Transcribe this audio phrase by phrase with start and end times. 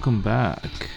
[0.00, 0.88] Welcome back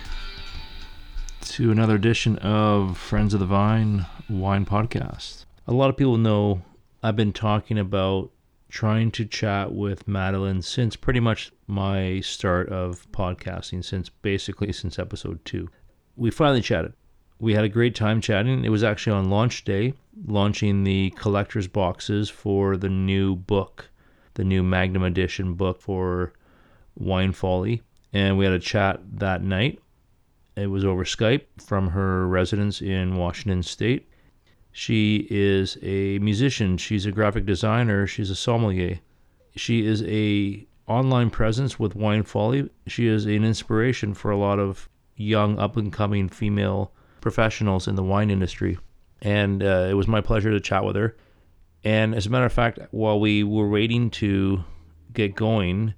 [1.42, 5.44] to another edition of Friends of the Vine Wine Podcast.
[5.68, 6.62] A lot of people know
[7.04, 8.32] I've been talking about
[8.70, 14.98] trying to chat with Madeline since pretty much my start of podcasting, since basically since
[14.98, 15.68] episode two.
[16.16, 16.94] We finally chatted.
[17.40, 18.64] We had a great time chatting.
[18.64, 23.90] It was actually on launch day, launching the collector's boxes for the new book,
[24.36, 26.32] the new Magnum edition book for
[26.96, 27.82] Wine Folly,
[28.14, 29.80] and we had a chat that night.
[30.56, 34.08] It was over Skype from her residence in Washington State.
[34.72, 39.00] She is a musician, she's a graphic designer, she's a sommelier.
[39.56, 42.70] She is a online presence with Wine Folly.
[42.88, 46.92] She is an inspiration for a lot of young up and coming female
[47.22, 48.78] professionals in the wine industry.
[49.22, 51.16] And uh, it was my pleasure to chat with her.
[51.84, 54.64] And as a matter of fact, while we were waiting to
[55.14, 55.94] get going,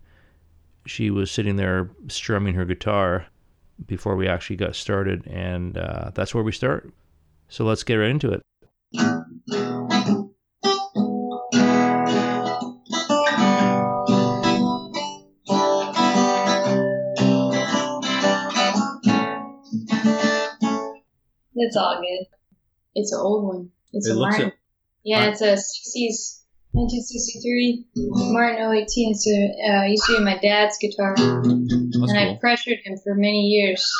[0.86, 3.28] she was sitting there strumming her guitar
[3.88, 6.92] before we actually got started, and uh, that's where we start.
[7.50, 8.42] So let's get right into it.
[21.55, 22.25] It's all good.
[22.95, 23.70] It's an old one.
[23.94, 24.47] It's It a looks Martin.
[24.49, 24.53] it-
[25.03, 26.44] yeah, it's a 60s,
[26.75, 27.85] 1963
[28.33, 29.15] Martin 018.
[29.15, 33.47] So uh, used to be my dad's guitar, That's and I pressured him for many
[33.47, 33.91] years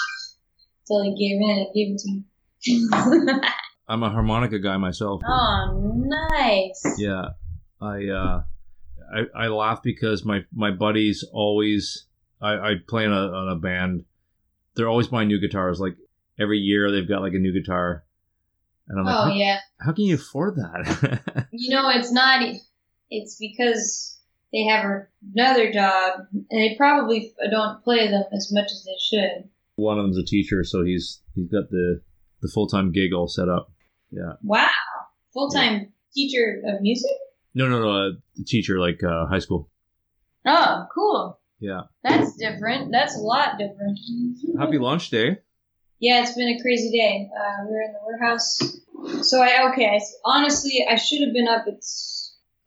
[0.81, 3.39] until he gave in and gave it to me.
[3.87, 5.21] I'm a harmonica guy myself.
[5.25, 6.95] oh, nice.
[6.97, 7.29] Yeah,
[7.81, 8.43] I uh,
[9.13, 12.07] I, I laugh because my my buddies always
[12.41, 14.05] I, I play in a, on a band.
[14.75, 15.79] They're always buying new guitars.
[15.79, 15.95] Like
[16.39, 18.03] every year, they've got like a new guitar,
[18.88, 19.59] and I'm like, Oh how, yeah.
[19.80, 21.45] how can you afford that?
[21.52, 22.45] You know, it's not.
[23.09, 24.20] It's because
[24.52, 24.83] they have
[25.33, 29.49] another job, and they probably don't play them as much as they should.
[29.76, 32.02] One of them's a teacher, so he's he's got the
[32.42, 33.71] the full time gig all set up.
[34.11, 34.33] Yeah.
[34.43, 34.70] Wow,
[35.33, 37.11] full time teacher of music.
[37.54, 37.92] No, no, no.
[37.92, 39.70] Uh, the teacher, like uh, high school.
[40.45, 41.39] Oh, cool.
[41.59, 41.83] Yeah.
[42.04, 42.92] That's different.
[42.92, 43.98] That's a lot different.
[44.59, 45.38] Happy launch day.
[46.00, 47.30] Yeah, it's been a crazy day.
[47.36, 49.28] Uh, we were in the warehouse.
[49.28, 49.88] So I okay.
[49.88, 51.83] I, honestly, I should have been up at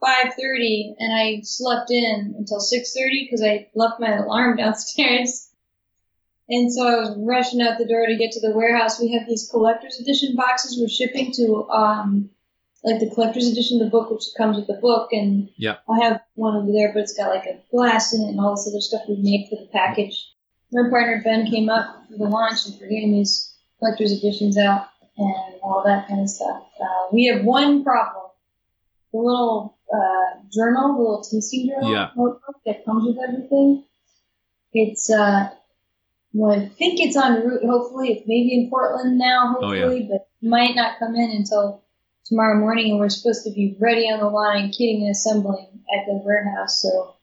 [0.00, 5.49] five thirty, and I slept in until six thirty because I left my alarm downstairs.
[6.50, 8.99] And so I was rushing out the door to get to the warehouse.
[8.99, 12.31] We have these collector's edition boxes we're shipping to, um,
[12.83, 15.77] like the collector's edition of the book, which comes with the book, and Yeah.
[15.87, 18.53] I have one over there, but it's got like a glass in it and all
[18.56, 20.33] this other stuff we made for the package.
[20.72, 24.88] My partner Ben came up for the launch and for getting these collector's editions out
[25.16, 26.62] and all that kind of stuff.
[26.80, 28.30] Uh, we have one problem:
[29.12, 32.10] the little uh, journal, the little tasting journal Yeah.
[32.16, 33.84] notebook that comes with everything.
[34.74, 35.50] It's uh,
[36.34, 37.64] well, I think it's en route.
[37.64, 39.56] Hopefully, it's maybe in Portland now.
[39.60, 39.82] Oh, yeah.
[39.84, 41.82] Hopefully, but might not come in until
[42.26, 46.04] tomorrow morning, and we're supposed to be ready on the line, kitting and assembling at
[46.06, 46.82] the warehouse.
[46.82, 47.14] So,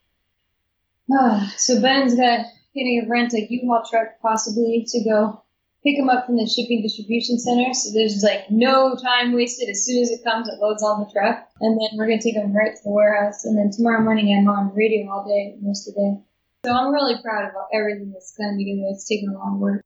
[1.12, 2.46] ah, so Ben's got
[2.76, 5.42] getting to rent a U-Haul truck possibly to go
[5.82, 7.72] pick them up from the shipping distribution center.
[7.72, 9.68] So there's like no time wasted.
[9.68, 12.34] As soon as it comes, it loads on the truck, and then we're gonna take
[12.34, 13.44] them right to the warehouse.
[13.44, 16.22] And then tomorrow morning, I'm on radio all day, most of the day.
[16.66, 18.88] So I'm really proud of everything that's done together.
[18.90, 19.84] It's taken a lot of work.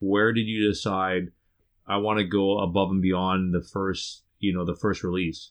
[0.00, 1.28] Where did you decide
[1.86, 5.50] I want to go above and beyond the first, you know, the first release?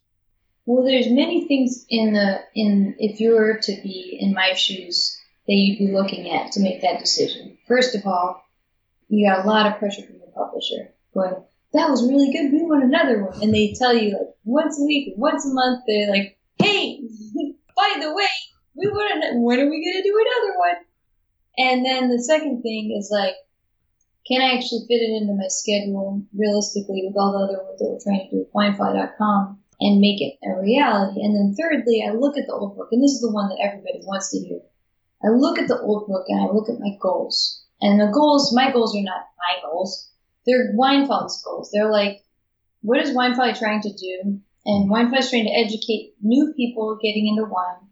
[0.65, 5.20] Well, there's many things in the in if you were to be in my shoes
[5.47, 7.57] that you'd be looking at to make that decision.
[7.67, 8.43] First of all,
[9.07, 11.43] you got a lot of pressure from the publisher going,
[11.73, 12.51] "That was really good.
[12.51, 15.83] We want another one," and they tell you like once a week, once a month.
[15.87, 17.01] They're like, "Hey,
[17.75, 18.33] by the way,
[18.75, 19.39] we want to.
[19.39, 20.85] When are we gonna do another one?"
[21.57, 23.35] And then the second thing is like,
[24.27, 27.89] can I actually fit it into my schedule realistically with all the other work that
[27.89, 31.21] we're trying to do with winefolly.com and make it a reality?
[31.21, 33.59] And then thirdly, I look at the old book, and this is the one that
[33.61, 34.61] everybody wants to hear.
[35.23, 37.63] I look at the old book and I look at my goals.
[37.81, 40.09] And the goals, my goals are not my goals.
[40.45, 41.69] They're Wine Folly's goals.
[41.71, 42.23] They're like,
[42.81, 44.39] what is Wine Folly trying to do?
[44.65, 47.87] And Wine Folly is trying to educate new people getting into wine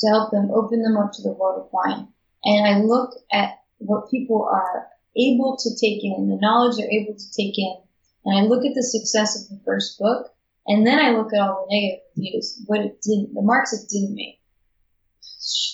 [0.00, 2.08] to help them open them up to the world of wine.
[2.44, 4.86] And I look at what people are
[5.16, 7.76] able to take in, the knowledge they're able to take in,
[8.24, 10.32] and I look at the success of the first book,
[10.66, 13.88] and then I look at all the negative reviews, what it didn't, the marks it
[13.90, 14.39] didn't make.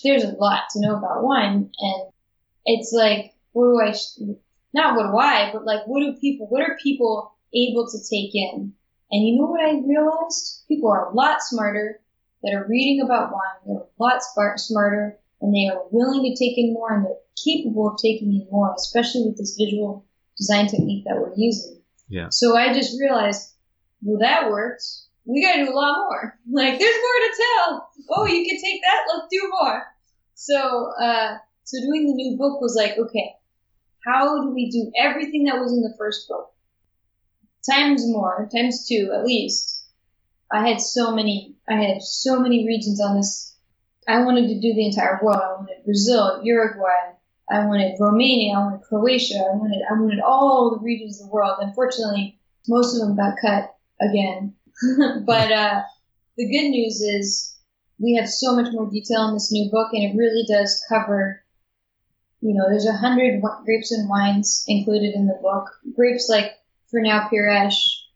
[0.04, 2.12] There's a lot to know about wine, and
[2.64, 3.94] it's like, what do I,
[4.74, 8.34] not what do I, but like, what do people, what are people able to take
[8.34, 8.72] in?
[9.10, 10.64] And you know what I realized?
[10.68, 12.00] People are a lot smarter
[12.42, 13.66] that are reading about wine.
[13.66, 17.04] They're a lot smart, smarter and and they are willing to take in more and
[17.04, 17.12] they're
[17.44, 20.04] capable of taking in more, especially with this visual
[20.36, 21.80] design technique that we're using.
[22.08, 22.28] Yeah.
[22.30, 23.52] So I just realized,
[24.02, 25.05] well, that works.
[25.26, 26.38] We got to do a lot more.
[26.50, 27.90] Like, there's more to tell.
[28.10, 29.04] Oh, you can take that.
[29.12, 29.82] Let's do more.
[30.34, 33.34] So, uh, so doing the new book was like, okay,
[34.04, 36.52] how do we do everything that was in the first book?
[37.68, 39.84] Times more, times two at least.
[40.52, 43.56] I had so many, I had so many regions on this.
[44.06, 45.40] I wanted to do the entire world.
[45.42, 47.16] I wanted Brazil, Uruguay,
[47.50, 51.32] I wanted Romania, I wanted Croatia, I wanted, I wanted all the regions of the
[51.32, 51.58] world.
[51.60, 52.38] Unfortunately,
[52.68, 54.54] most of them got cut again.
[55.26, 55.82] but, uh,
[56.36, 57.56] the good news is
[57.98, 61.42] we have so much more detail in this new book and it really does cover
[62.46, 65.64] you know, there's a hundred grapes and wines included in the book.
[65.96, 66.52] Grapes like
[66.92, 68.08] Fernão Pires,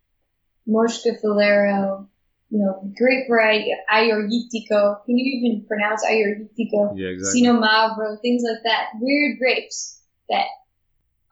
[0.67, 2.07] Mosca Filero,
[2.51, 5.05] you know, grape variety Agiorgitiko.
[5.05, 6.95] Can you even pronounce Agiorgitiko?
[6.97, 7.41] Yeah, exactly.
[7.41, 8.91] Sino Mavro, things like that.
[9.01, 10.47] Weird grapes that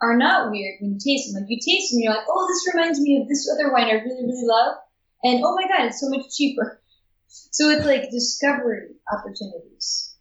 [0.01, 1.43] are not weird when you taste them.
[1.43, 3.87] Like you taste them, and you're like, oh, this reminds me of this other wine
[3.87, 4.77] I really, really love.
[5.23, 6.81] And oh my god, it's so much cheaper.
[7.29, 10.15] So it's like discovery opportunities.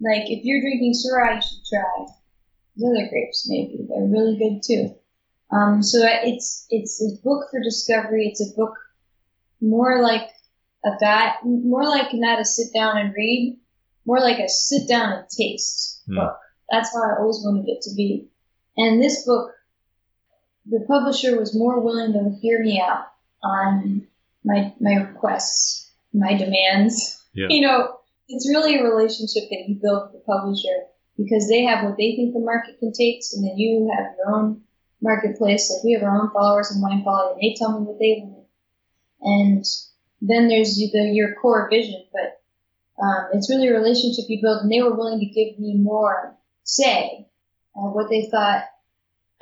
[0.00, 2.06] Like if you're drinking Syrah, you should try
[2.76, 3.46] the other grapes.
[3.48, 4.94] Maybe they're really good too.
[5.50, 8.28] Um, so it's it's a book for discovery.
[8.28, 8.74] It's a book
[9.60, 10.28] more like
[10.84, 13.58] a that more like not a sit down and read,
[14.04, 16.16] more like a sit down and taste mm.
[16.16, 16.38] book.
[16.70, 18.28] That's how I always wanted it to be.
[18.76, 19.52] And this book,
[20.66, 23.06] the publisher was more willing to hear me out
[23.42, 24.06] on
[24.46, 27.22] my my requests, my demands.
[27.34, 27.48] Yeah.
[27.50, 27.98] You know,
[28.28, 30.86] it's really a relationship that you build with the publisher
[31.18, 34.34] because they have what they think the market can take, and then you have your
[34.34, 34.62] own
[35.02, 35.70] marketplace.
[35.70, 38.22] Like we have our own followers and Wine Folly, and they tell me what they
[38.22, 38.46] want.
[39.20, 39.64] And
[40.22, 42.40] then there's the your core vision, but
[43.02, 46.36] um, it's really a relationship you build, and they were willing to give me more
[46.62, 47.28] say
[47.76, 48.64] of what they thought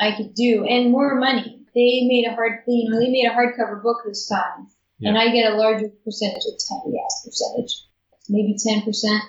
[0.00, 1.60] I could do, and more money.
[1.74, 4.68] They made a hard, you know, they made a hardcover book this time,
[4.99, 5.11] yeah.
[5.11, 7.85] and I get a larger percentage, a tiny ass percentage
[8.29, 9.20] maybe 10%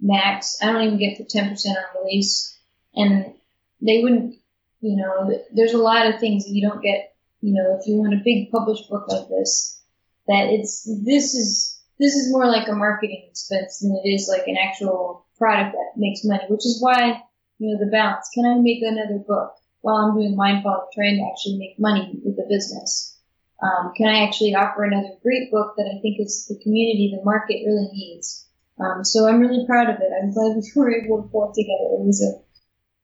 [0.00, 0.58] max.
[0.62, 2.56] I don't even get the 10% on release.
[2.94, 3.34] And
[3.80, 4.36] they wouldn't,
[4.80, 7.96] you know, there's a lot of things that you don't get, you know, if you
[7.96, 9.80] want a big published book like this,
[10.26, 14.46] that it's, this is, this is more like a marketing expense than it is like
[14.46, 17.22] an actual product that makes money, which is why,
[17.58, 18.28] you know, the balance.
[18.34, 22.20] Can I make another book while I'm doing Wine Folly, trying to actually make money
[22.24, 23.18] with the business?
[23.62, 27.24] Um, can I actually offer another great book that I think is the community, the
[27.24, 28.46] market really needs?
[28.80, 30.10] Um, so I'm really proud of it.
[30.22, 32.00] I'm glad we were able to pull it together.
[32.00, 32.40] It was a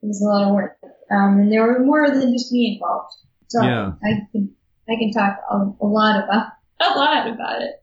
[0.03, 0.79] it was a lot of work,
[1.11, 3.13] um, and there were more than just me involved.
[3.49, 3.93] So yeah.
[4.05, 4.55] I can
[4.89, 6.47] I can talk a, a lot about
[6.81, 7.83] a lot about it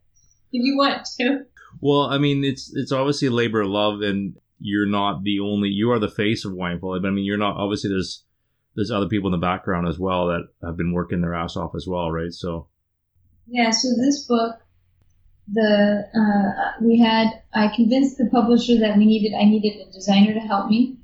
[0.52, 1.46] if you want to.
[1.82, 5.70] Well, I mean, it's it's obviously a labor of love, and you're not the only.
[5.70, 7.00] You are the face of Wine Folly.
[7.00, 7.58] But I mean, you're not.
[7.58, 8.24] Obviously, there's
[8.76, 11.76] there's other people in the background as well that have been working their ass off
[11.76, 12.34] as well, right?
[12.34, 12.68] So
[13.48, 14.56] yeah, so this book,
[15.52, 20.34] the uh, we had I convinced the publisher that we needed I needed a designer
[20.34, 20.98] to help me,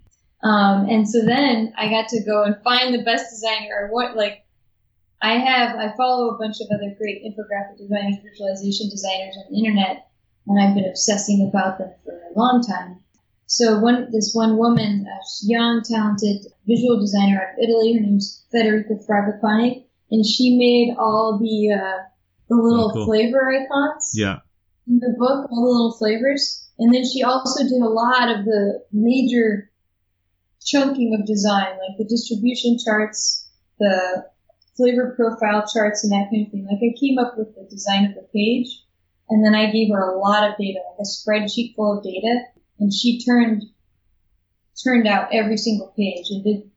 [0.44, 4.16] um, and so then I got to go and find the best designer or what
[4.16, 4.46] like
[5.22, 9.60] I have I follow a bunch of other great infographic designers, visualization designers on the
[9.60, 10.08] internet,
[10.48, 13.00] and I've been obsessing about them for a long time.
[13.50, 18.46] So one, this one woman, a young, talented visual designer out of Italy, her name's
[18.54, 22.04] Federica Fragapane, and she made all the, uh,
[22.48, 23.06] the little oh, cool.
[23.08, 24.12] flavor icons.
[24.14, 24.42] Yeah.
[24.88, 26.70] In the book, all the little flavors.
[26.78, 29.72] And then she also did a lot of the major
[30.64, 34.26] chunking of design, like the distribution charts, the
[34.78, 36.68] flavor profile charts, and that kind of thing.
[36.70, 38.86] Like I came up with the design of the page,
[39.28, 42.44] and then I gave her a lot of data, like a spreadsheet full of data,
[42.80, 43.64] and she turned
[44.84, 46.70] turned out every single page and did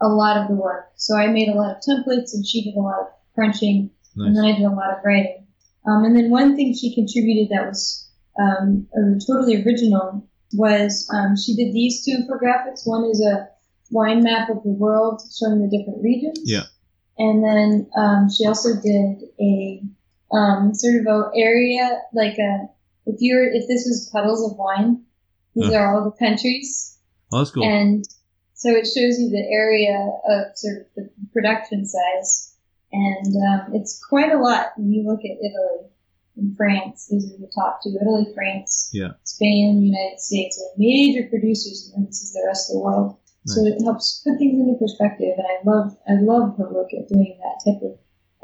[0.00, 0.90] a lot of the work.
[0.96, 4.26] So I made a lot of templates and she did a lot of crunching nice.
[4.26, 5.46] and then I did a lot of writing.
[5.86, 8.08] Um, and then one thing she contributed that was
[8.40, 8.86] um,
[9.26, 12.86] totally original was um, she did these two infographics.
[12.86, 13.48] One is a
[13.90, 16.40] wine map of the world showing the different regions.
[16.44, 16.64] Yeah.
[17.18, 19.82] And then um, she also did a
[20.32, 22.68] um, sort of a area like a
[23.06, 25.04] if you're if this was puddles of wine,
[25.54, 26.98] these are all the countries.
[27.32, 27.64] Oh, that's cool.
[27.64, 28.04] And
[28.54, 29.96] so it shows you the area
[30.28, 32.54] of sort of the production size.
[32.92, 35.90] And um, it's quite a lot when you look at Italy
[36.36, 37.08] and France.
[37.10, 39.12] These are the top two Italy, France, yeah.
[39.24, 43.16] Spain, United States are major producers, and this is the rest of the world.
[43.46, 43.56] Nice.
[43.56, 45.34] So it helps put things into perspective.
[45.38, 47.92] And I love, I love her look at doing that type of,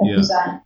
[0.00, 0.16] of yeah.
[0.16, 0.60] design.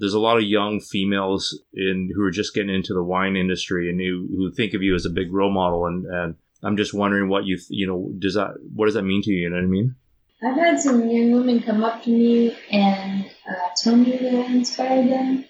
[0.00, 3.88] There's a lot of young females in who are just getting into the wine industry
[3.88, 6.92] and who, who think of you as a big role model and, and I'm just
[6.92, 9.42] wondering what you you know does that what does that mean to you?
[9.42, 9.94] You know what I mean?
[10.42, 14.52] I've had some young women come up to me and uh, tell me that I
[14.52, 15.44] inspired them,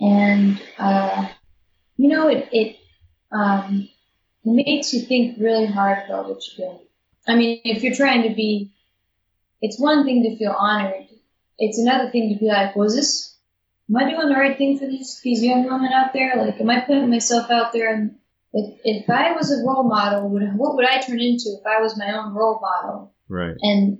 [0.00, 1.28] and uh,
[1.96, 2.76] you know it it
[3.32, 3.88] um,
[4.44, 6.80] it makes you think really hard about what you're doing.
[7.28, 8.72] I mean, if you're trying to be,
[9.60, 11.06] it's one thing to feel honored.
[11.58, 13.35] It's another thing to be like, was this
[13.88, 16.34] am I doing the right thing for these these young women out there?
[16.36, 17.94] Like, am I putting myself out there?
[17.94, 18.16] And
[18.52, 21.80] if if I was a role model, would what would I turn into if I
[21.80, 23.14] was my own role model?
[23.28, 23.56] Right.
[23.60, 23.98] And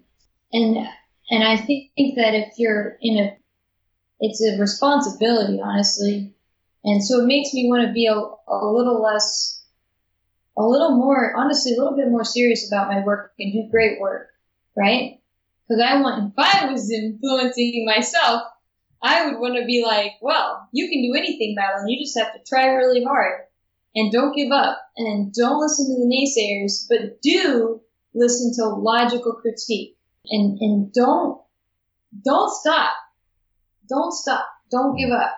[0.53, 0.87] and
[1.31, 3.37] and I think that if you're in a,
[4.21, 6.35] it's a responsibility, honestly,
[6.85, 9.65] and so it makes me want to be a, a little less,
[10.57, 14.01] a little more, honestly, a little bit more serious about my work and do great
[14.01, 14.29] work,
[14.77, 15.21] right?
[15.69, 18.43] Because I want, if I was influencing myself,
[19.07, 21.89] I would want to be like, well, you can do anything, Madeline.
[21.89, 23.43] You just have to try really hard
[23.95, 27.81] and don't give up and don't listen to the naysayers, but do
[28.15, 29.97] listen to logical critique
[30.27, 31.41] and, and don't,
[32.25, 32.93] don't stop.
[33.89, 34.47] Don't stop.
[34.71, 35.37] Don't give up.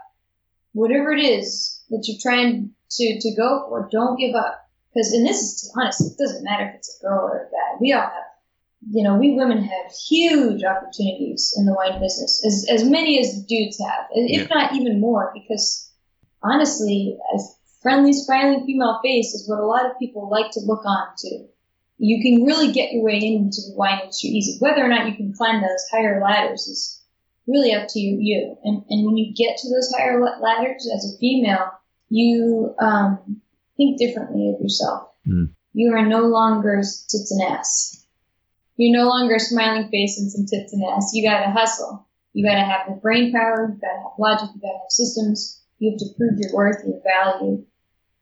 [0.73, 4.67] Whatever it is that you're trying to, to go for, don't give up.
[4.95, 7.79] Because, and this is honest, it doesn't matter if it's a girl or a guy.
[7.81, 8.28] We all have
[8.87, 13.35] you know, we women have huge opportunities in the wine business, as, as many as
[13.35, 14.55] the dudes have, if yeah.
[14.55, 15.91] not even more, because
[16.43, 17.39] honestly, a
[17.83, 21.47] friendly, smiling female face is what a lot of people like to look on to.
[21.99, 24.59] You can really get your way into the wine industry easy.
[24.61, 27.03] Whether or not you can climb those higher ladders is
[27.49, 28.19] really up to you.
[28.21, 28.57] you.
[28.63, 31.73] And, and when you get to those higher ladders as a female,
[32.09, 33.41] you um,
[33.77, 35.09] think differently of yourself.
[35.27, 35.51] Mm.
[35.73, 38.07] You are no longer tits and ass
[38.79, 41.11] you're no longer a smiling face and some tits and ass.
[41.13, 42.07] You gotta hustle.
[42.33, 43.75] You gotta have the brain power.
[43.75, 44.51] You gotta have logic.
[44.55, 45.61] You gotta have systems.
[45.81, 47.65] You have to prove your worth, and your value.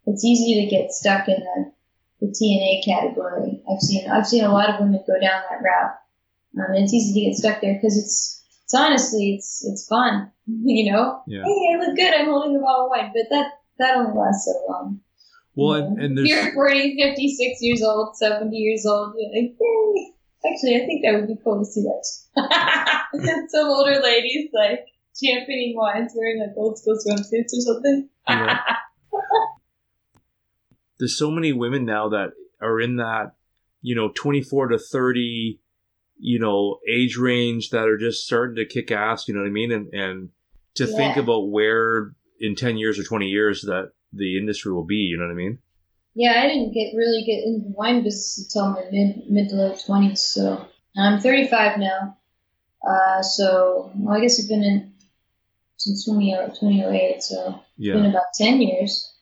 [0.06, 1.72] It's easy to get stuck in the,
[2.20, 3.62] the TNA category.
[3.70, 5.94] I've seen I've seen a lot of women go down that route.
[6.56, 10.32] Um, and it's easy to get stuck there because it's it's honestly it's it's fun.
[10.48, 11.42] You know, yeah.
[11.42, 12.14] hey, I look good.
[12.14, 15.00] I'm holding the bottle of wine, but that that only lasts so long.
[15.56, 16.28] Well, and, and there's...
[16.28, 19.14] you're 40, 56 years old, 70 years old.
[19.18, 20.12] You're like, hey,
[20.50, 22.04] Actually, I think that would be cool to see that.
[23.48, 24.86] Some older ladies like
[25.20, 28.08] championing wines wearing like old school swimsuits or something.
[28.28, 28.60] Yeah.
[30.98, 33.32] There's so many women now that are in that,
[33.82, 35.60] you know, 24 to 30,
[36.18, 39.50] you know, age range that are just starting to kick ass, you know what I
[39.50, 39.72] mean?
[39.72, 40.30] And, and
[40.76, 40.96] to yeah.
[40.96, 45.18] think about where in 10 years or 20 years that the industry will be, you
[45.18, 45.58] know what I mean?
[46.16, 49.82] Yeah, I didn't get really get into wine business until my mid mid to late
[49.84, 50.22] twenties.
[50.22, 52.16] So I'm 35 now.
[52.86, 54.94] Uh, so well, I guess I've been in
[55.76, 57.22] since 2008.
[57.22, 57.92] So yeah.
[57.92, 59.12] it's been about 10 years.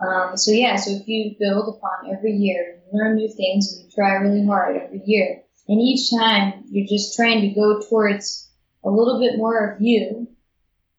[0.00, 3.84] Um, so yeah, so if you build upon every year, you learn new things, and
[3.84, 8.50] you try really hard every year, and each time you're just trying to go towards
[8.84, 10.28] a little bit more of you,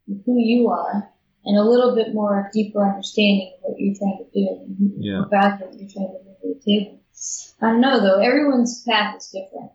[0.08, 1.10] who you are,
[1.46, 5.24] and a little bit more deeper understanding of what you're trying to do and yeah.
[5.24, 7.02] about what you're trying to bring to the table.
[7.62, 9.72] I don't know though, everyone's path is different.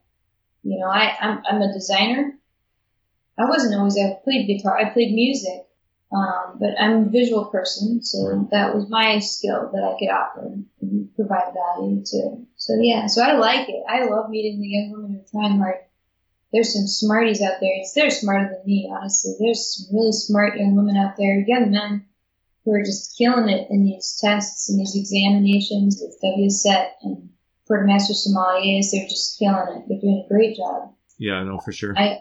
[0.62, 2.34] You know, I, I'm, I'm a designer.
[3.38, 5.66] I wasn't always, I played guitar, I played music,
[6.12, 10.52] um, but I'm a visual person, so that was my skill that I could offer
[10.82, 12.46] and provide value to.
[12.56, 13.82] So yeah, so I like it.
[13.88, 15.76] I love meeting the young women who are trying hard
[16.52, 17.70] there's some smarties out there.
[17.94, 19.36] They're smarter than me, honestly.
[19.38, 22.06] There's some really smart young women out there, young men,
[22.64, 27.30] who are just killing it in these tests and these examinations with WSET and
[27.66, 28.90] for Master Sommeliers.
[28.90, 29.84] They're just killing it.
[29.88, 30.92] They're doing a great job.
[31.18, 31.94] Yeah, I know for sure.
[31.96, 32.18] I,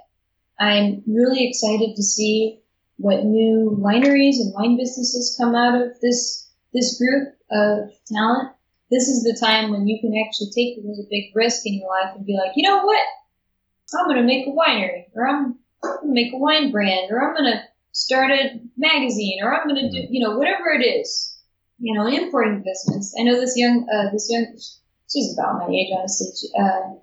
[0.60, 2.62] I'm really excited to see
[2.98, 8.52] what new wineries and wine businesses come out of this this group of talent.
[8.92, 11.90] This is the time when you can actually take a really big risk in your
[11.90, 13.02] life and be like, you know what?
[13.98, 17.22] I'm going to make a winery, or I'm going to make a wine brand, or
[17.22, 20.86] I'm going to start a magazine, or I'm going to do, you know, whatever it
[20.86, 21.38] is,
[21.80, 23.16] you know, importing business.
[23.20, 24.46] I know this young, uh, this young,
[25.12, 26.94] she's about my age, honestly, uh,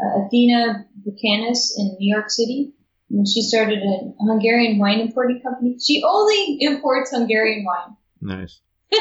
[0.00, 2.72] uh, Athena Bochanis in New York City.
[3.10, 5.76] And she started a Hungarian wine importing company.
[5.84, 7.96] She only imports Hungarian wine.
[8.20, 8.60] Nice.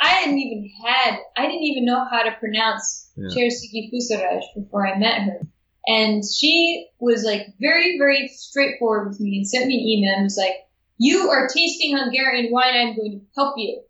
[0.00, 3.28] I hadn't even had, I didn't even know how to pronounce yeah.
[3.28, 5.40] Cserszegi Fűszeres before I met her.
[5.86, 10.24] And she was like very, very straightforward with me and sent me an email and
[10.24, 10.54] was like,
[10.98, 12.74] you are tasting Hungarian wine.
[12.74, 13.82] I'm going to help you.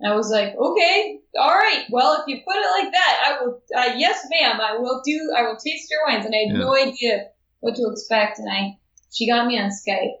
[0.00, 1.84] And I was like, okay, all right.
[1.90, 5.34] Well, if you put it like that, I will, uh, yes, ma'am, I will do,
[5.36, 6.24] I will taste your wines.
[6.24, 6.64] And I had yeah.
[6.64, 7.26] no idea
[7.60, 8.38] what to expect.
[8.38, 8.78] And I,
[9.12, 10.16] she got me on Skype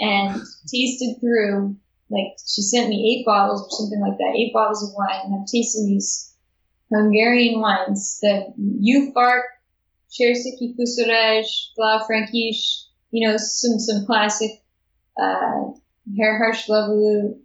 [0.00, 1.76] and tasted through
[2.10, 5.40] like she sent me eight bottles or something like that, eight bottles of wine, and
[5.40, 6.34] I've tasted these
[6.92, 9.42] Hungarian wines, the Juhfark,
[10.10, 14.50] Cserszegi Fűszeres, Blau Frankish, you know, some some classic
[15.16, 15.74] uh,
[16.16, 17.36] Hárslevelű,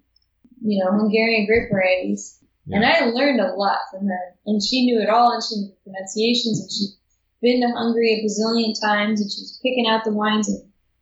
[0.61, 2.37] you know, Hungarian grape varieties.
[2.65, 2.77] Yeah.
[2.77, 5.69] And I learned a lot from her, and she knew it all, and she knew
[5.69, 6.95] the pronunciations, and she'd
[7.41, 10.61] been to Hungary a bazillion times, and she was picking out the wines and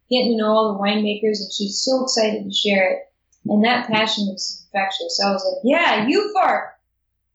[0.10, 3.00] getting to know all the winemakers, and she's so excited to share it.
[3.46, 5.18] And that passion was infectious.
[5.18, 6.76] So I was like, yeah, you fart.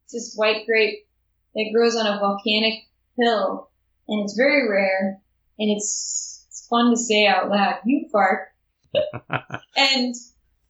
[0.03, 1.05] It's this white grape
[1.53, 2.83] that grows on a volcanic
[3.17, 3.69] hill,
[4.07, 5.19] and it's very rare,
[5.59, 7.79] and it's, it's fun to say out loud.
[7.85, 8.49] You fart.
[9.75, 10.15] and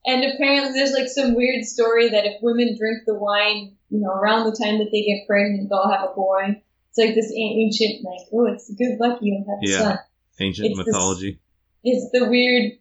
[0.06, 4.12] and apparently there's like some weird story that if women drink the wine, you know,
[4.12, 6.62] around the time that they get pregnant, they'll have a boy.
[6.90, 9.78] It's like this ancient, like, oh, it's good luck you'll have a yeah.
[9.80, 10.00] son.
[10.40, 11.40] Ancient it's mythology.
[11.84, 12.74] This, it's the weird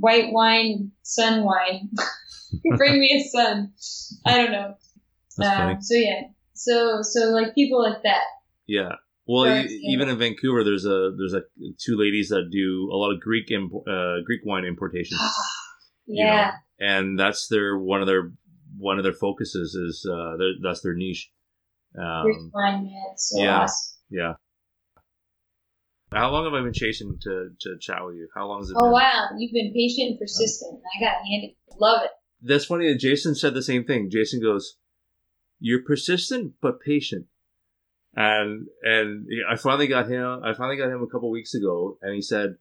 [0.00, 1.90] white wine, sun wine.
[2.76, 3.72] Bring me a son.
[4.26, 4.74] I don't know.
[5.42, 6.22] Um, so yeah,
[6.52, 8.24] so so like people like that.
[8.66, 8.96] Yeah.
[9.32, 11.42] Well, even in Vancouver, there's a there's a
[11.78, 15.20] two ladies that do a lot of Greek imp- uh, Greek wine importations.
[16.08, 16.52] yeah.
[16.78, 16.94] You know?
[16.94, 18.32] And that's their one of their
[18.76, 21.30] one of their focuses is uh, their, that's their niche.
[21.96, 23.12] Um, Greek wine, man.
[23.16, 23.60] So yeah.
[23.60, 23.98] Awesome.
[24.10, 24.32] Yeah.
[26.12, 28.26] How long have I been chasing to, to chat with you?
[28.34, 28.92] How long has it oh, been?
[28.94, 29.28] wow.
[29.38, 30.80] You've been patient and persistent.
[30.96, 31.54] I got handed.
[31.78, 32.10] Love it.
[32.42, 34.10] That's funny Jason said the same thing.
[34.10, 34.76] Jason goes,
[35.60, 37.26] You're persistent but patient.
[38.14, 42.14] And and I finally got him I finally got him a couple weeks ago and
[42.14, 42.56] he said,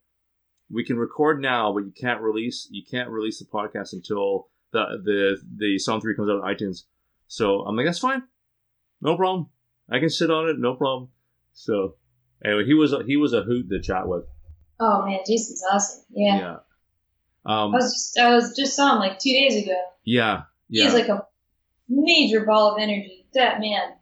[0.69, 4.85] We can record now, but you can't release you can't release the podcast until the
[5.03, 6.83] the the SOMM three comes out on iTunes.
[7.27, 8.23] So I'm like, that's fine.
[9.01, 9.49] No problem.
[9.89, 11.09] I can sit on it, no problem.
[11.53, 11.95] So
[12.43, 14.23] Anyway, he was a, he was a hoot to chat with.
[14.79, 16.03] Oh man, Jason's awesome.
[16.09, 16.37] Yeah.
[16.37, 16.55] Yeah.
[17.45, 19.75] Um, I was just I was just saw him like two days ago.
[20.05, 20.43] Yeah.
[20.69, 20.85] Yeah.
[20.85, 21.25] He's like a
[21.89, 23.25] major ball of energy.
[23.33, 23.93] That man.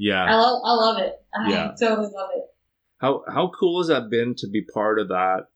[0.00, 0.24] Yeah.
[0.24, 1.12] I love I love it.
[1.34, 1.74] I yeah.
[1.78, 2.44] totally love it.
[2.98, 5.48] How how cool has that been to be part of that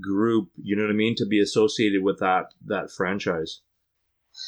[0.00, 0.48] group?
[0.56, 1.14] You know what I mean?
[1.16, 3.60] To be associated with that that franchise.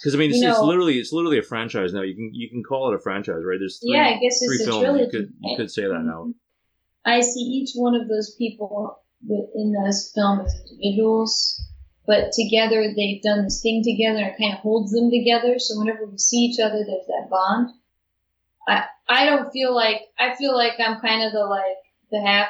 [0.01, 2.03] Because I mean, it's, know, it's, literally it's literally a franchise now.
[2.03, 3.59] You can you can call it a franchise, right?
[3.61, 4.83] There's three, yeah, I guess three it's films.
[4.83, 6.25] Really you could you could say that now.
[6.25, 6.31] Mm-hmm.
[7.05, 11.62] I see each one of those people within this film as individuals,
[12.07, 15.59] but together they've done this thing together and it kind of holds them together.
[15.59, 17.70] So whenever we see each other, there's that bond.
[18.66, 21.76] I I don't feel like I feel like I'm kind of the like
[22.11, 22.48] the half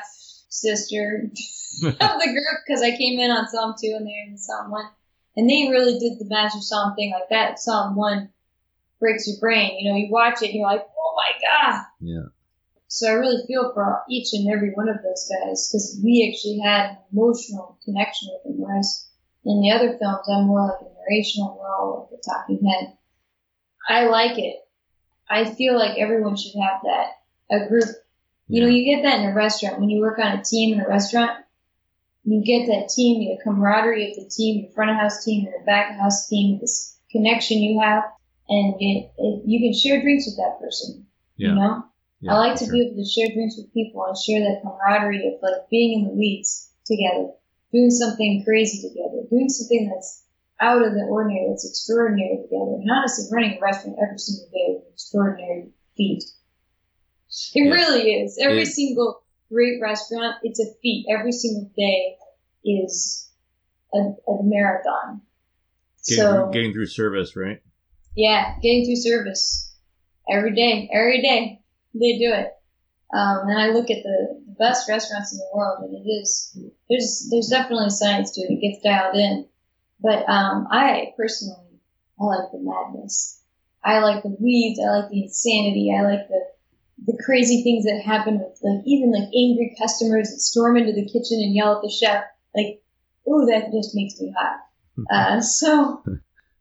[0.49, 1.23] sister
[1.85, 4.89] of the group because I came in on SOMM two and they're in SOMM one,
[5.37, 7.59] and they really did the Master Somm thing like that.
[7.59, 8.31] SOMM one
[9.01, 9.79] breaks your brain.
[9.79, 11.85] You know, you watch it and you're like, oh my god.
[12.01, 12.29] Yeah.
[12.89, 16.61] So I really feel for each and every one of those guys because we actually
[16.65, 18.65] had an emotional connection with them.
[18.65, 19.09] Whereas
[19.45, 22.97] in the other films, I'm more like a narrational role, like a talking head.
[23.89, 24.57] I like it.
[25.29, 27.13] I feel like everyone should have that.
[27.51, 27.89] A group.
[28.49, 29.81] You know, you get that in a restaurant.
[29.81, 31.45] When you work on a team in a restaurant,
[32.25, 35.65] you get that team, the camaraderie of the team, your front of house team, your
[35.65, 38.05] back of house team, this connection you have,
[38.49, 41.07] and it, it, you can share drinks with that person.
[41.37, 41.49] Yeah.
[41.49, 41.85] You know?
[42.21, 42.73] Yeah, I like to sure.
[42.73, 46.09] be able to share drinks with people and share that camaraderie of like being in
[46.09, 47.31] the weeds together,
[47.73, 50.25] doing something crazy together, doing something that's
[50.61, 52.81] out of the ordinary, that's extraordinary together.
[52.81, 56.25] And honestly, running a restaurant every single day is an extraordinary feat.
[57.55, 57.71] It yeah.
[57.71, 58.39] really is.
[58.41, 61.07] Every it, single great restaurant, it's a feat.
[61.11, 62.17] Every single day
[62.65, 63.31] is
[63.93, 65.23] a, a marathon.
[66.09, 67.61] Getting, so, through, getting through service, right?
[68.15, 69.75] Yeah, getting through service
[70.31, 71.61] every day, every day
[71.95, 72.53] they do it.
[73.15, 76.59] Um, and I look at the, the best restaurants in the world, and it is
[76.89, 78.53] there's there's definitely science to it.
[78.53, 79.47] It gets dialed in.
[80.01, 81.81] But um, I personally,
[82.21, 83.41] I like the madness.
[83.83, 84.81] I like the weeds.
[84.81, 85.95] I like the insanity.
[85.97, 86.41] I like the
[87.05, 91.05] the crazy things that happen with like even like angry customers that storm into the
[91.05, 92.25] kitchen and yell at the chef.
[92.55, 92.83] Like,
[93.27, 94.61] oh, that just makes me hot.
[95.11, 96.03] Uh, so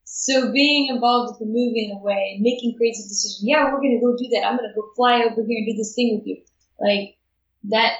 [0.03, 3.81] so being involved with the movie in a way and making crazy decisions, yeah, we're
[3.81, 4.45] gonna go do that.
[4.45, 6.41] I'm gonna go fly over here and do this thing with you.
[6.79, 7.17] Like
[7.69, 7.93] that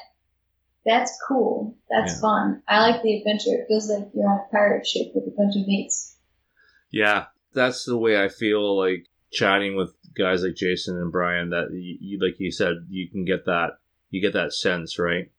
[0.85, 1.75] that's cool.
[1.89, 2.21] That's yeah.
[2.21, 2.63] fun.
[2.67, 3.55] I like the adventure.
[3.61, 6.15] It feels like you're on a pirate ship with a bunch of mates.
[6.91, 11.49] Yeah, that's the way I feel like chatting with guys like Jason and Brian.
[11.49, 13.79] That you, like you said, you can get that
[14.11, 15.31] you get that sense, right?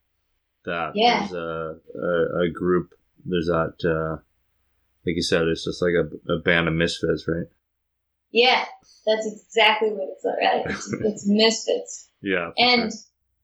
[0.64, 1.20] That yeah.
[1.20, 2.94] there's a, a, a group.
[3.24, 4.22] There's that uh,
[5.06, 7.46] like you said, it's just like a, a band of misfits, right?
[8.32, 8.64] Yeah,
[9.06, 10.38] that's exactly what it's like.
[10.38, 10.66] Right?
[10.66, 12.10] It's, it's misfits.
[12.20, 13.00] Yeah, and sure.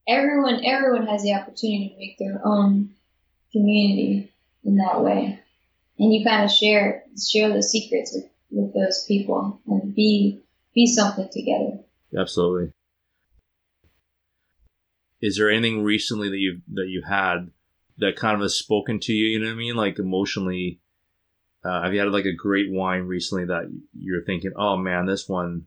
[0.06, 2.90] Everyone everyone has the opportunity to make their own
[3.52, 4.32] community
[4.64, 5.38] in that way,
[5.98, 10.40] and you kind of share share the secrets with, with those people and be
[10.74, 11.78] be something together.
[12.16, 12.72] Absolutely.
[15.20, 17.50] Is there anything recently that you that you had
[17.98, 19.26] that kind of has spoken to you?
[19.26, 20.80] You know what I mean, like emotionally.
[21.64, 25.28] Uh, have you had like a great wine recently that you're thinking, oh man, this
[25.28, 25.66] one,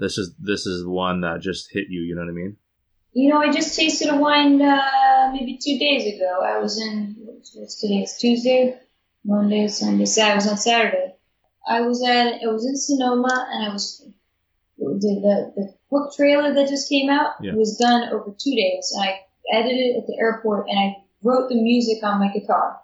[0.00, 2.00] this is this is the one that just hit you.
[2.00, 2.56] You know what I mean?
[3.18, 6.40] You know, I just tasted a wine uh, maybe two days ago.
[6.40, 7.16] I was in
[7.54, 7.96] what's today?
[8.04, 8.78] It's Tuesday,
[9.24, 10.34] Monday, Sunday, Saturday.
[10.34, 11.14] I was on Saturday.
[11.66, 14.06] I was at it was in Sonoma, and I was
[14.78, 17.54] the the, the book trailer that just came out Yeah.
[17.54, 18.92] was done over two days.
[18.94, 19.18] And I
[19.52, 22.78] edited it at the airport, and I wrote the music on my guitar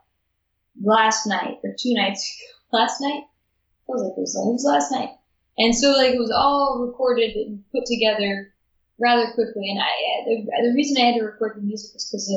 [0.82, 2.26] last night or two nights
[2.72, 2.80] ago.
[2.80, 3.22] Last night?
[3.22, 5.10] I was like, it was, it was last night.
[5.58, 8.50] And so like it was all recorded and put together
[9.00, 9.70] rather quickly.
[9.70, 9.90] And I
[10.26, 12.32] the, the reason I had to record the music was because.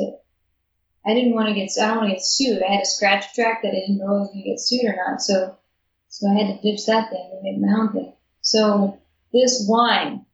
[1.06, 2.62] I didn't want to get I don't want to get sued.
[2.62, 4.60] I had a scratch track that I didn't know if I was going to get
[4.60, 5.22] sued or not.
[5.22, 5.56] So
[6.08, 8.12] so I had to ditch that thing and make my own thing.
[8.40, 8.98] So
[9.32, 10.24] this wine,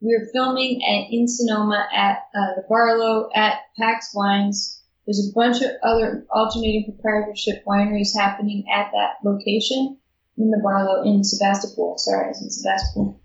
[0.00, 4.82] we were filming at in Sonoma at uh, the Barlow at Pax Wines.
[5.06, 9.98] There's a bunch of other alternating proprietorship wineries happening at that location
[10.36, 11.98] in the Barlow in Sebastopol.
[11.98, 13.20] Sorry, I was in Sebastopol.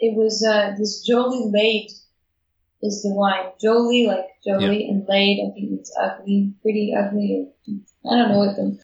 [0.00, 1.90] It was uh, this Jolie Laide
[2.82, 3.50] is the wine.
[3.60, 7.48] Jolie, like Jolie, and Lade, I think it's ugly, pretty ugly.
[8.08, 8.78] I don't know what the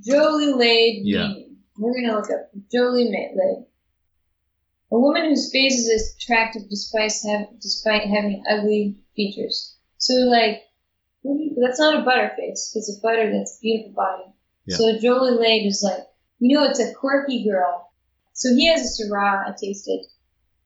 [0.00, 1.28] Jolie Laide Yeah.
[1.28, 1.56] meaning.
[1.76, 3.64] We're gonna look up Jolie Laide.
[4.92, 9.76] A woman whose face is attractive despite have, despite having ugly features.
[9.98, 10.58] So like,
[11.22, 12.72] what do you- that's not a butter face.
[12.74, 14.24] It's a butter that's a beautiful body.
[14.66, 14.76] Yeah.
[14.76, 16.04] So Jolie Laide is like,
[16.38, 17.90] you know, it's a quirky girl.
[18.32, 20.00] So he has a Syrah I tasted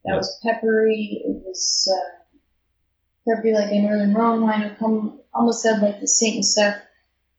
[0.05, 1.23] that was peppery.
[1.25, 4.63] It was uh, peppery like a Northern Rhone wine.
[4.63, 6.81] It come, almost had like the Saint and Steph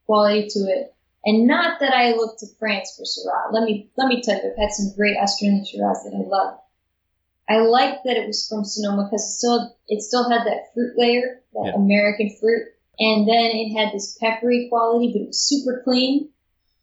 [0.05, 0.93] quality to it.
[1.25, 3.51] And not that I look to France for Syrah.
[3.51, 6.59] Let me let me tell you, I've had some great Australian Syrahs that I love.
[7.49, 10.93] I liked that it was from Sonoma because it still it still had that fruit
[10.97, 11.75] layer, that Yeah.
[11.75, 12.67] American fruit,
[12.99, 16.29] and then it had this peppery quality, but it was super clean.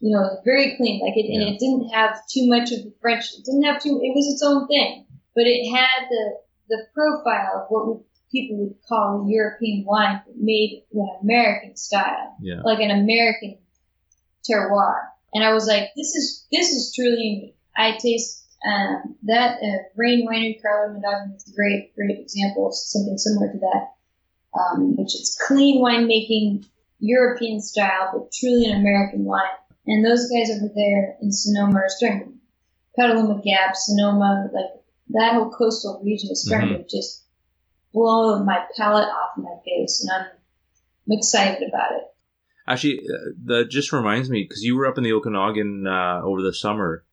[0.01, 1.01] You know, very clean.
[1.01, 3.35] Like it, and it didn't have too much of the French.
[3.39, 4.01] It didn't have too.
[4.03, 8.57] It was its own thing, but it had the the profile of what would, people
[8.59, 12.63] would call European wine, made in an American style Yeah.
[12.65, 13.59] like an American
[14.49, 15.09] terroir.
[15.35, 17.57] And I was like, this is this is truly unique.
[17.77, 22.75] I taste um, that uh, Raen Winery Carlo Mondavi is a great great example of
[22.75, 23.93] something similar to that,
[24.59, 26.67] um, which is clean winemaking,
[27.01, 29.59] European style, but truly an American wine.
[29.87, 32.39] And those guys over there in Sonoma are starting
[32.97, 37.25] Petaluma Gap, Sonoma, like that whole coastal region is starting to just
[37.93, 40.31] blow my palate off my face, and I'm,
[41.07, 42.03] I'm excited about it.
[42.67, 46.43] Actually, uh, that just reminds me because you were up in the Okanagan uh, over
[46.43, 47.05] the summer.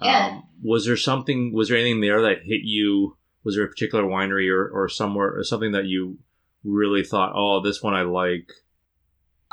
[0.00, 0.28] Yeah.
[0.28, 1.52] Um, was there something?
[1.52, 3.16] Was there anything there that hit you?
[3.44, 6.18] Was there a particular winery or, or somewhere or something that you
[6.62, 8.50] really thought, oh, this one I like?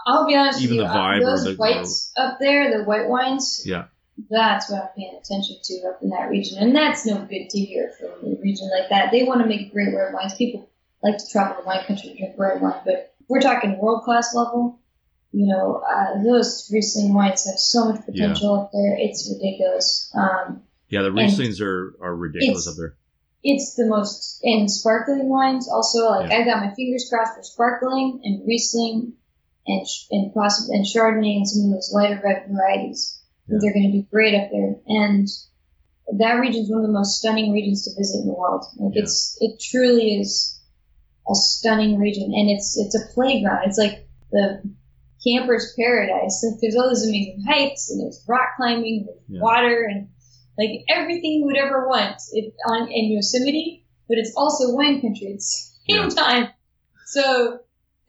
[0.08, 2.84] I'll be honest Even the you, uh, vibe or those the- whites up there, the
[2.86, 3.86] white wines, Yeah.
[4.30, 6.58] That's what I'm paying attention to up in that region.
[6.60, 9.12] And that's no good to hear from a region like that.
[9.12, 10.34] They want to make great red wines.
[10.36, 10.70] People
[11.04, 14.34] like to travel to wine country to drink red wine, but we're talking world class
[14.36, 14.80] level.
[15.32, 18.98] You know, uh, those Riesling wines have so much potential up there.
[19.00, 20.12] It's ridiculous.
[20.14, 22.96] Um, Yeah, the Rieslings are, are ridiculous up there.
[23.42, 26.40] it's the most and sparkling wines also like Yeah.
[26.40, 29.14] I got my fingers crossed for sparkling and Riesling
[29.66, 33.21] and and possibly and Chardonnay and some of those lighter red varieties.
[33.52, 35.28] Think They're going to be great up there, and
[36.20, 38.66] that region is one of the most stunning regions to visit in the world.
[38.78, 39.04] Like Yeah.
[39.04, 40.60] it's it truly is
[41.30, 43.64] a stunning region, and it's it's a playground.
[43.68, 44.62] It's like the
[45.26, 46.44] camper's paradise.
[46.50, 49.42] Like there's all these amazing hikes, and there's rock climbing, there's Yeah.
[49.42, 50.10] water, and
[50.58, 55.28] like everything you would ever want it, on in Yosemite, but it's also wine country
[55.28, 56.10] at the same Yeah.
[56.10, 56.50] time.
[57.06, 57.60] So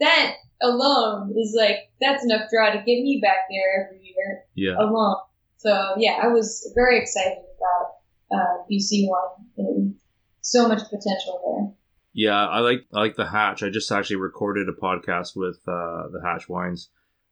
[0.01, 4.77] that alone is like that's enough draw to get me back there every year Yeah.
[4.79, 5.17] alone.
[5.63, 9.95] So yeah, I was very excited about uh, BC one and
[10.41, 11.75] so much potential there.
[12.15, 13.63] Yeah, I like I like the Hatch.
[13.63, 16.91] I just actually recorded a podcast with uh, the Hatch wines.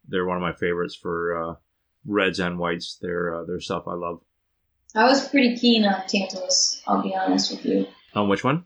[0.09, 1.55] They're one of my favorites for uh,
[2.07, 2.99] reds and whites.
[3.03, 4.21] Their uh, their stuff I love.
[4.95, 6.83] I was pretty keen on Tantalus.
[6.87, 7.87] I'll be honest with you.
[8.15, 8.65] On which one?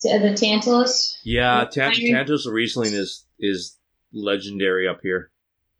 [0.00, 1.18] T- The Tantalus.
[1.24, 3.78] Yeah, Tant- Tantalus Riesling is is
[4.12, 5.30] legendary up here.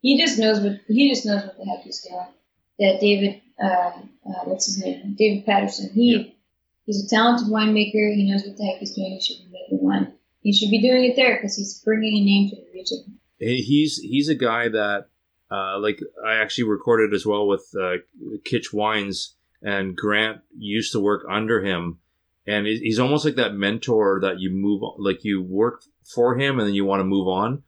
[0.00, 2.26] He just knows what he just knows what the heck he's doing.
[2.78, 5.14] That David, um, uh, what's his name?
[5.18, 5.90] David Paterson.
[5.94, 6.22] He Yeah.
[6.86, 8.14] he's a talented winemaker.
[8.14, 9.12] He knows what the heck he's doing.
[9.12, 10.12] He should be making wine.
[10.42, 13.18] He should be doing it there because he's bringing a name to the region.
[13.38, 15.06] He- He's he's a guy that
[15.50, 17.96] uh, like I actually recorded as well with uh,
[18.44, 21.98] Kitsch Wines, and Grant used to work under him,
[22.46, 26.58] and he's almost like that mentor that you move, on like you work for him,
[26.58, 27.62] and then you want to move on,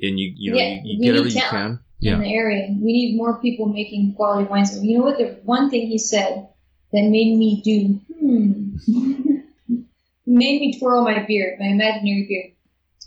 [0.00, 1.80] and you you know Yeah, you, you get everything you can.
[2.02, 2.68] in the area.
[2.68, 4.78] We need more people making quality wines.
[4.82, 5.18] You know what?
[5.18, 6.48] The one thing he said
[6.92, 8.76] that made me do hmm
[10.26, 12.52] made me twirl my beard, my imaginary beard.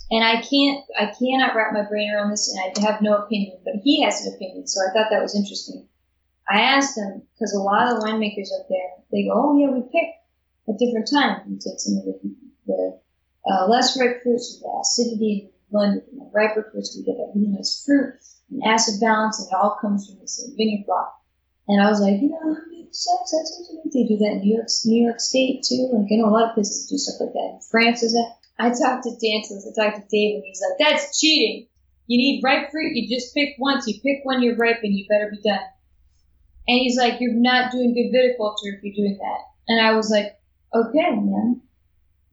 [0.09, 3.59] And I can't, I cannot wrap my brain around this, and I have no opinion.
[3.63, 5.87] But he has an opinion, so I thought that was interesting.
[6.49, 9.69] I asked him because a lot of the winemakers up there, they go, "Oh yeah,
[9.71, 10.09] we pick
[10.67, 11.47] at different times.
[11.47, 12.19] We take some of the,
[12.67, 12.99] the
[13.49, 16.95] uh, less ripe fruits with the acidity blend with the riper fruits.
[16.95, 18.15] We get that really nice fruit
[18.51, 21.15] and acid balance, and it all comes from the same vineyard block.
[21.67, 22.57] And I was like, you know,
[22.91, 23.31] makes sense.
[23.31, 25.89] That seems like they do that in New York, New York State too.
[25.93, 27.55] Like I know a lot of places do stuff like that.
[27.55, 28.35] In France is that.
[28.59, 29.65] I talked to Dances.
[29.65, 31.67] I talked to Dave, and he's like, "That's cheating.
[32.07, 32.93] You need ripe fruit.
[32.93, 33.87] You just pick once.
[33.87, 35.65] You pick when you're ripe, and you better be done."
[36.67, 40.11] And he's like, "You're not doing good viticulture if you're doing that." And I was
[40.11, 40.37] like,
[40.75, 41.61] "Okay, man.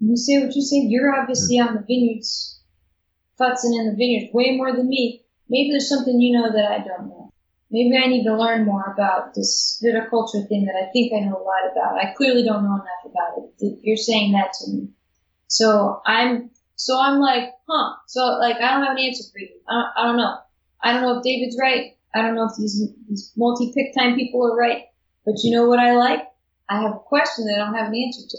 [0.00, 0.84] You say what you say.
[0.88, 2.57] You're obviously on the vineyards,
[3.40, 5.22] futzing in the vineyards way more than me.
[5.48, 7.32] Maybe there's something you know that I don't know.
[7.70, 11.36] Maybe I need to learn more about this viticulture thing that I think I know
[11.36, 11.98] a lot about.
[11.98, 13.78] I clearly don't know enough about it.
[13.82, 14.88] You're saying that to me.
[15.48, 17.96] So I'm, so I'm like, huh.
[18.06, 19.50] So like, I don't have an answer for you.
[19.68, 20.38] I don't, I don't know.
[20.82, 21.96] I don't know if David's right.
[22.14, 24.84] I don't know if these, these multi-pick time people are right.
[25.26, 26.22] But you know what I like?
[26.70, 28.38] I have a question that I don't have an answer to.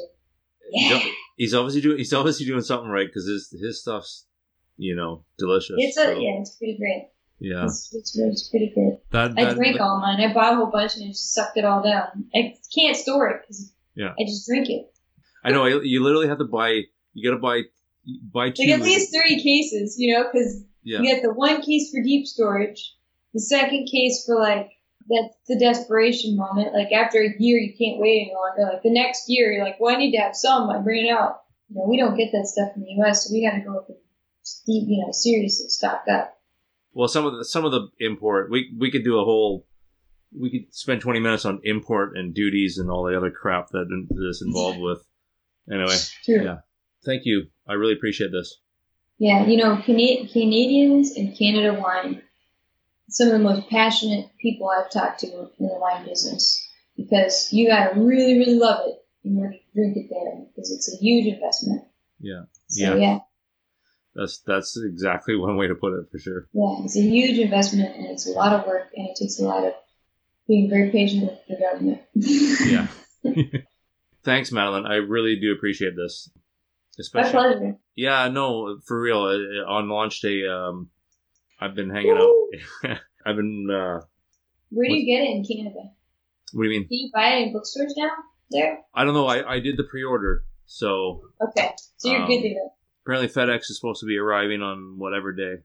[0.71, 1.01] Yeah.
[1.35, 4.25] he's obviously doing he's obviously doing something right because his his stuff's
[4.79, 5.75] you know delicious.
[5.77, 7.09] It's a, so, yeah, it's pretty great.
[7.39, 7.65] yeah.
[7.65, 8.97] It's, it's, it's pretty good.
[9.11, 10.21] That, I that- all mine.
[10.21, 12.25] I bought a whole bunch and I just sucked it all down.
[12.33, 14.13] I can't store it because Yeah.
[14.19, 14.91] I just drink it.
[15.43, 15.65] I know.
[15.65, 16.83] You literally have to buy.
[17.13, 17.63] You got to buy
[18.33, 18.63] buy two.
[18.63, 20.99] Like at least three cases, you know, because yeah.
[20.99, 22.95] you get the one case for deep storage,
[23.33, 24.69] the second case for like
[25.09, 26.73] that's the desperation moment.
[26.73, 28.73] Like after a year, you can't wait any longer.
[28.73, 30.69] Like the next year, you're like, well, I need to have some.
[30.69, 31.41] I bring it out.
[31.69, 33.77] You know, we don't get that stuff in the U.S., so we got to go
[33.77, 33.97] up and
[34.65, 36.35] you know, seriously stock up.
[36.93, 39.65] Well, some of the some of the import we we could do a whole.
[40.37, 43.87] We could spend twenty minutes on import and duties and all the other crap that
[44.11, 44.99] is involved with.
[45.71, 46.43] Anyway, True.
[46.43, 46.57] yeah.
[47.05, 47.47] Thank you.
[47.67, 48.57] I really appreciate this.
[49.17, 52.21] Yeah, you know, Cana- Canadians and Canada wine,
[53.09, 57.67] some of the most passionate people I've talked to in the wine business because you
[57.67, 58.95] gotta really, really love it
[59.27, 61.83] in order to drink it there because it's a huge investment.
[62.19, 62.43] Yeah.
[62.67, 62.95] So Yeah.
[62.95, 63.19] yeah,
[64.15, 66.47] That's that's exactly one way to put it for sure.
[66.53, 69.43] yeah, it's a huge investment and it's a lot of work and it takes a
[69.43, 69.73] lot of
[70.47, 72.01] being very patient with the government.
[72.15, 72.87] Yeah.
[74.23, 74.85] Thanks, Madeline.
[74.85, 76.29] I really do appreciate this.
[76.33, 77.77] My Especially, pleasure.
[77.95, 79.21] yeah, no, for real.
[79.23, 80.89] uh, On launch day, um,
[81.61, 82.97] I've been hanging out.
[83.25, 83.67] I've been.
[83.71, 84.01] Uh,
[84.71, 85.79] Where do you get it in Canada?
[86.51, 86.87] what do you mean?
[86.89, 88.09] Can you buy it in bookstores now?
[88.51, 88.79] There?
[88.93, 89.27] I don't know.
[89.27, 92.73] I, I did the pre-order, so Okay, so you're Um, good to go.
[93.03, 95.63] Apparently FedEx is supposed to be arriving on whatever day.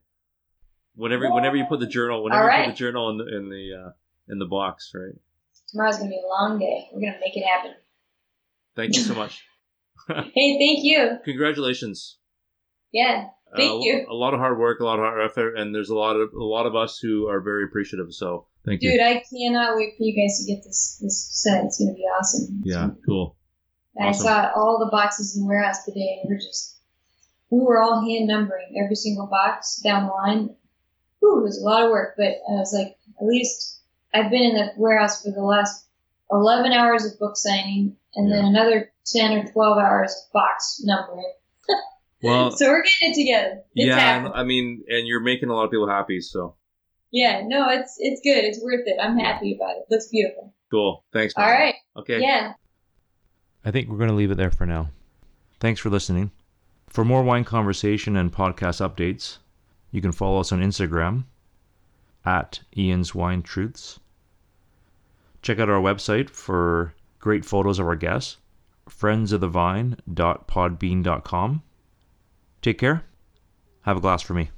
[0.95, 3.49] Whenever, whenever you put the journal, whenever All you put the journal in the in
[3.49, 3.91] the uh,
[4.29, 5.13] in the box, right?
[5.69, 6.87] Tomorrow's gonna be a long day.
[6.93, 7.73] We're gonna make it happen.
[8.75, 9.43] Thank you so much.
[10.07, 11.17] Hey, thank you.
[11.25, 12.17] Congratulations.
[12.91, 13.27] Yeah.
[13.55, 14.05] Thank uh, you.
[14.09, 16.33] A lot of hard work, a lot of hard effort, and there's a lot of
[16.33, 18.13] a lot of us who are very appreciative.
[18.13, 18.91] So thank you.
[18.91, 21.63] Dude, I cannot wait for you guys to get this this set.
[21.65, 22.61] It's gonna be awesome.
[22.63, 23.35] Yeah, cool.
[23.99, 24.25] I awesome.
[24.25, 26.74] saw all the boxes in the warehouse today, and we're just
[27.59, 30.55] we were all hand numbering every single box down the line.
[31.19, 33.81] Whew, it was a lot of work, but I was like, at least
[34.13, 35.85] I've been in the warehouse for the last
[36.31, 41.31] eleven hours of book signing, and then another ten or twelve hours of box numbering.
[42.23, 43.61] Well, So we're getting it together.
[43.75, 44.31] It's yeah, happening.
[44.33, 46.21] I mean, and you're making a lot of people happy.
[46.21, 46.55] So
[47.11, 48.43] Yeah, no, it's it's good.
[48.45, 48.97] It's worth it.
[48.99, 49.83] I'm happy about it.
[49.91, 50.51] Looks beautiful.
[50.71, 51.03] cool.
[51.13, 51.35] Thanks.
[51.37, 51.59] All man.
[51.59, 51.75] right.
[51.97, 52.21] Okay.
[52.21, 52.53] Yeah.
[53.63, 54.89] I think we're going to leave it there for now.
[55.59, 56.31] Thanks for listening.
[56.95, 59.39] For more wine conversation and podcast updates,
[59.91, 61.25] you can follow us on Instagram
[62.23, 63.99] at Ian's Wine Truths.
[65.41, 68.37] Check out our website for great photos of our guests,
[68.89, 71.63] friendsofthevine.podbean.com.
[72.61, 73.03] Take care.
[73.81, 74.51] Have a glass for me.